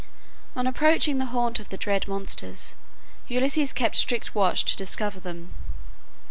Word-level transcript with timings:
On 0.55 0.65
approaching 0.65 1.19
the 1.19 1.27
haunt 1.27 1.59
of 1.59 1.69
the 1.69 1.77
dread 1.77 2.07
monsters, 2.07 2.75
Ulysses 3.27 3.71
kept 3.71 3.95
strict 3.95 4.33
watch 4.33 4.65
to 4.65 4.75
discover 4.75 5.19
them. 5.19 5.53